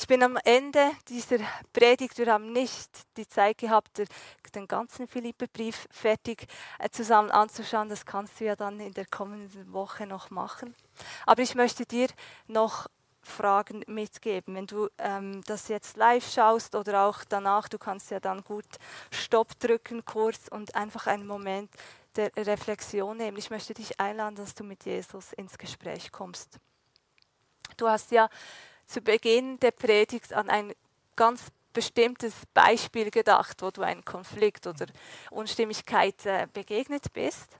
Ich 0.00 0.06
bin 0.06 0.22
am 0.22 0.38
Ende 0.44 0.92
dieser 1.08 1.36
Predigt, 1.74 2.16
wir 2.16 2.32
haben 2.32 2.52
nicht 2.52 2.88
die 3.18 3.28
Zeit 3.28 3.58
gehabt, 3.58 4.00
den 4.54 4.66
ganzen 4.66 5.06
Philipperbrief 5.06 5.86
fertig 5.90 6.46
äh, 6.78 6.88
zusammen 6.88 7.30
anzuschauen. 7.30 7.90
Das 7.90 8.06
kannst 8.06 8.40
du 8.40 8.46
ja 8.46 8.56
dann 8.56 8.80
in 8.80 8.94
der 8.94 9.04
kommenden 9.04 9.70
Woche 9.74 10.06
noch 10.06 10.30
machen. 10.30 10.74
Aber 11.26 11.42
ich 11.42 11.54
möchte 11.54 11.84
dir 11.84 12.08
noch 12.46 12.86
Fragen 13.20 13.84
mitgeben. 13.88 14.54
Wenn 14.54 14.66
du 14.66 14.88
ähm, 14.96 15.42
das 15.44 15.68
jetzt 15.68 15.98
live 15.98 16.26
schaust 16.26 16.74
oder 16.74 17.02
auch 17.02 17.22
danach, 17.28 17.68
du 17.68 17.76
kannst 17.76 18.10
ja 18.10 18.20
dann 18.20 18.42
gut 18.42 18.64
Stopp 19.10 19.58
drücken 19.58 20.06
kurz 20.06 20.48
und 20.48 20.76
einfach 20.76 21.08
einen 21.08 21.26
Moment 21.26 21.70
der 22.16 22.34
Reflexion 22.38 23.18
nehmen. 23.18 23.36
Ich 23.36 23.50
möchte 23.50 23.74
dich 23.74 24.00
einladen, 24.00 24.36
dass 24.36 24.54
du 24.54 24.64
mit 24.64 24.86
Jesus 24.86 25.34
ins 25.34 25.58
Gespräch 25.58 26.10
kommst. 26.10 26.58
Du 27.76 27.86
hast 27.86 28.10
ja 28.12 28.30
zu 28.90 29.00
Beginn 29.00 29.58
der 29.60 29.70
Predigt 29.70 30.32
an 30.32 30.50
ein 30.50 30.74
ganz 31.14 31.44
bestimmtes 31.72 32.34
Beispiel 32.52 33.12
gedacht, 33.12 33.62
wo 33.62 33.70
du 33.70 33.82
einen 33.82 34.04
Konflikt 34.04 34.66
oder 34.66 34.86
Unstimmigkeit 35.30 36.26
äh, 36.26 36.48
begegnet 36.52 37.12
bist. 37.12 37.56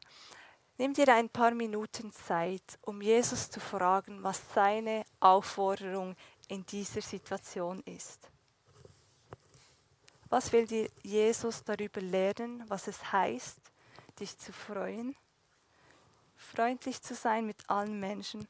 Nimm 0.76 0.92
dir 0.92 1.08
ein 1.14 1.28
paar 1.28 1.52
Minuten 1.52 2.12
Zeit, 2.12 2.78
um 2.82 3.00
Jesus 3.00 3.48
zu 3.48 3.60
fragen, 3.60 4.24
was 4.24 4.42
seine 4.52 5.04
Aufforderung 5.20 6.16
in 6.48 6.66
dieser 6.66 7.00
Situation 7.00 7.80
ist. 7.84 8.28
Was 10.30 10.52
will 10.52 10.66
dir 10.66 10.90
Jesus 11.02 11.62
darüber 11.62 12.00
lernen, 12.00 12.64
was 12.66 12.88
es 12.88 13.12
heißt, 13.12 13.58
dich 14.18 14.36
zu 14.36 14.52
freuen, 14.52 15.14
freundlich 16.36 17.00
zu 17.00 17.14
sein 17.14 17.46
mit 17.46 17.70
allen 17.70 18.00
Menschen 18.00 18.48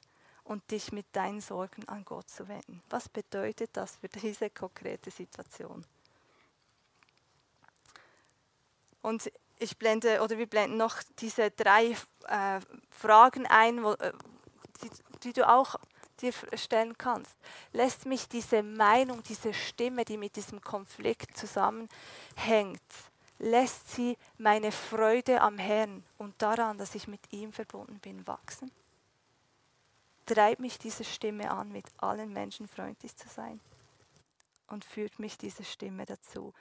und 0.50 0.68
dich 0.72 0.90
mit 0.90 1.06
deinen 1.12 1.40
Sorgen 1.40 1.88
an 1.88 2.04
Gott 2.04 2.28
zu 2.28 2.48
wenden. 2.48 2.82
Was 2.90 3.08
bedeutet 3.08 3.70
das 3.74 3.94
für 3.94 4.08
diese 4.08 4.50
konkrete 4.50 5.08
Situation? 5.08 5.86
Und 9.00 9.30
ich 9.60 9.78
blende 9.78 10.20
oder 10.20 10.38
wir 10.38 10.48
blenden 10.48 10.76
noch 10.76 11.04
diese 11.20 11.52
drei 11.52 11.96
äh, 12.26 12.60
Fragen 12.90 13.46
ein, 13.46 13.84
wo, 13.84 13.92
äh, 13.92 14.12
die, 14.82 14.90
die 15.22 15.32
du 15.32 15.48
auch 15.48 15.76
dir 16.20 16.32
stellen 16.54 16.98
kannst. 16.98 17.38
Lässt 17.72 18.04
mich 18.06 18.26
diese 18.26 18.64
Meinung, 18.64 19.22
diese 19.22 19.54
Stimme, 19.54 20.04
die 20.04 20.16
mit 20.16 20.34
diesem 20.34 20.60
Konflikt 20.60 21.38
zusammenhängt, 21.38 22.82
lässt 23.38 23.92
sie 23.92 24.18
meine 24.36 24.72
Freude 24.72 25.42
am 25.42 25.58
Herrn 25.58 26.02
und 26.18 26.42
daran, 26.42 26.76
dass 26.76 26.96
ich 26.96 27.06
mit 27.06 27.32
ihm 27.32 27.52
verbunden 27.52 28.00
bin, 28.00 28.26
wachsen? 28.26 28.72
Treibt 30.30 30.60
mich 30.60 30.78
diese 30.78 31.02
Stimme 31.02 31.50
an, 31.50 31.72
mit 31.72 31.86
allen 31.98 32.32
Menschen 32.32 32.68
freundlich 32.68 33.16
zu 33.16 33.28
sein? 33.28 33.60
Und 34.68 34.84
führt 34.84 35.18
mich 35.18 35.36
diese 35.36 35.64
Stimme 35.64 36.06
dazu, 36.06 36.54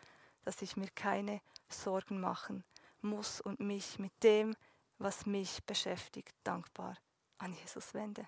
dass 0.44 0.64
ich 0.64 0.76
mir 0.76 0.90
keine 0.96 1.40
Sorgen 1.68 2.20
machen 2.20 2.64
muss 3.02 3.40
und 3.40 3.60
mich 3.60 4.00
mit 4.00 4.12
dem, 4.24 4.56
was 4.98 5.28
mich 5.28 5.64
beschäftigt, 5.66 6.34
dankbar 6.44 6.98
an 7.38 7.54
Jesus 7.54 7.94
wende? 7.94 8.28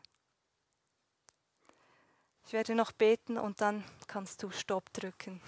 Ich 2.45 2.54
werde 2.54 2.75
noch 2.75 2.91
beten 2.91 3.39
und 3.39 3.62
dann 3.62 3.84
kannst 4.06 4.43
du 4.43 4.51
Stopp 4.51 4.93
drücken. 4.93 5.41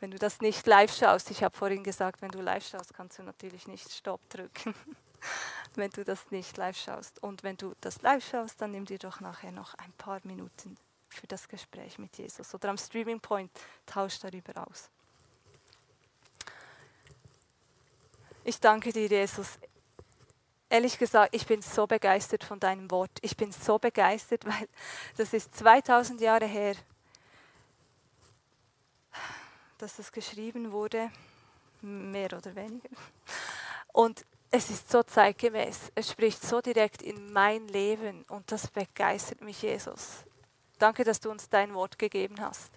Wenn 0.00 0.10
du 0.10 0.18
das 0.18 0.40
nicht 0.40 0.66
live 0.66 0.92
schaust, 0.92 1.30
ich 1.30 1.44
habe 1.44 1.56
vorhin 1.56 1.84
gesagt, 1.84 2.22
wenn 2.22 2.32
du 2.32 2.40
live 2.40 2.66
schaust, 2.66 2.92
kannst 2.92 3.20
du 3.20 3.22
natürlich 3.22 3.68
nicht 3.68 3.92
Stopp 3.92 4.28
drücken. 4.28 4.74
Wenn 5.76 5.90
du 5.90 6.04
das 6.04 6.30
nicht 6.30 6.56
live 6.56 6.76
schaust. 6.76 7.22
Und 7.22 7.42
wenn 7.42 7.56
du 7.56 7.74
das 7.80 8.02
live 8.02 8.26
schaust, 8.26 8.60
dann 8.60 8.72
nimm 8.72 8.84
dir 8.84 8.98
doch 8.98 9.20
nachher 9.20 9.52
noch 9.52 9.74
ein 9.74 9.92
paar 9.92 10.20
Minuten 10.24 10.76
für 11.08 11.26
das 11.26 11.48
Gespräch 11.48 11.98
mit 11.98 12.16
Jesus. 12.16 12.54
Oder 12.54 12.70
am 12.70 12.78
Streaming 12.78 13.20
Point 13.20 13.50
tausch 13.86 14.18
darüber 14.20 14.66
aus. 14.66 14.90
Ich 18.44 18.58
danke 18.58 18.92
dir, 18.92 19.06
Jesus. 19.06 19.58
ehrlich 20.72 20.98
gesagt, 20.98 21.34
ich 21.34 21.46
bin 21.46 21.60
so 21.60 21.86
begeistert 21.86 22.42
von 22.44 22.58
deinem 22.58 22.90
Wort. 22.90 23.10
Ich 23.20 23.36
bin 23.36 23.52
so 23.52 23.78
begeistert, 23.78 24.44
weil 24.46 24.68
das 25.16 25.32
ist 25.32 25.54
2000 25.54 26.20
Jahre 26.20 26.46
her, 26.46 26.74
dass 29.78 29.96
das 29.96 30.10
geschrieben 30.10 30.72
wurde, 30.72 31.10
mehr 31.82 32.32
oder 32.32 32.54
weniger. 32.54 32.88
Und 33.92 34.24
es 34.54 34.68
ist 34.68 34.90
so 34.90 35.02
zeitgemäß. 35.02 35.90
Es 35.94 36.10
spricht 36.10 36.42
so 36.42 36.60
direkt 36.60 37.00
in 37.00 37.32
mein 37.32 37.66
Leben 37.68 38.22
und 38.28 38.52
das 38.52 38.68
begeistert 38.68 39.40
mich, 39.40 39.62
Jesus. 39.62 40.24
Danke, 40.78 41.04
dass 41.04 41.20
du 41.20 41.30
uns 41.30 41.48
dein 41.48 41.74
Wort 41.74 41.98
gegeben 41.98 42.38
hast. 42.38 42.70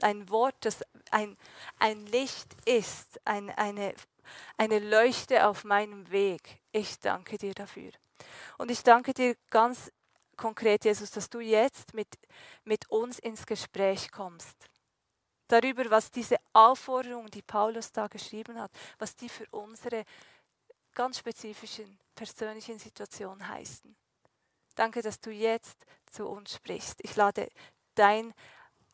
Ein 0.00 0.30
Wort, 0.30 0.54
das 0.60 0.82
ein, 1.10 1.36
ein 1.80 2.06
Licht 2.06 2.54
ist, 2.66 3.20
ein, 3.24 3.50
eine, 3.50 3.94
eine 4.56 4.78
Leuchte 4.78 5.46
auf 5.48 5.64
meinem 5.64 6.08
Weg. 6.12 6.60
Ich 6.70 7.00
danke 7.00 7.36
dir 7.36 7.52
dafür. 7.52 7.90
Und 8.56 8.70
ich 8.70 8.84
danke 8.84 9.12
dir 9.12 9.34
ganz 9.50 9.90
konkret, 10.36 10.84
Jesus, 10.84 11.10
dass 11.10 11.28
du 11.28 11.40
jetzt 11.40 11.94
mit, 11.94 12.08
mit 12.62 12.88
uns 12.88 13.18
ins 13.18 13.44
Gespräch 13.44 14.12
kommst. 14.12 14.56
Darüber, 15.48 15.90
was 15.90 16.12
diese 16.12 16.36
Aufforderung, 16.52 17.28
die 17.28 17.42
Paulus 17.42 17.90
da 17.90 18.06
geschrieben 18.06 18.60
hat, 18.60 18.70
was 19.00 19.16
die 19.16 19.28
für 19.28 19.46
unsere 19.50 20.04
ganz 21.00 21.16
spezifischen 21.16 21.98
persönlichen 22.14 22.78
Situationen 22.78 23.48
heißen. 23.48 23.96
Danke, 24.74 25.00
dass 25.00 25.18
du 25.18 25.30
jetzt 25.30 25.86
zu 26.10 26.28
uns 26.28 26.52
sprichst. 26.52 27.00
Ich 27.02 27.16
lade 27.16 27.48
dein 27.94 28.34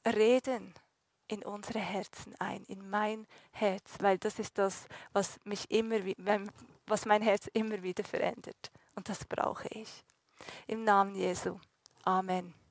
Reden 0.06 0.72
in 1.26 1.42
unsere 1.42 1.80
Herzen 1.80 2.36
ein, 2.38 2.62
in 2.66 2.88
mein 2.88 3.26
Herz, 3.50 3.96
weil 3.98 4.18
das 4.18 4.38
ist 4.38 4.56
das, 4.56 4.86
was 5.14 5.40
mich 5.42 5.68
immer, 5.68 5.98
was 6.86 7.06
mein 7.06 7.22
Herz 7.22 7.48
immer 7.52 7.82
wieder 7.82 8.04
verändert. 8.04 8.70
Und 8.94 9.08
das 9.08 9.24
brauche 9.24 9.66
ich. 9.72 10.04
Im 10.68 10.84
Namen 10.84 11.16
Jesu. 11.16 11.58
Amen. 12.04 12.54